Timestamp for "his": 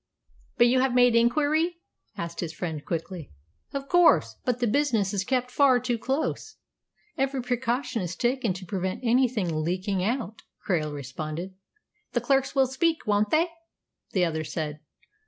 2.39-2.51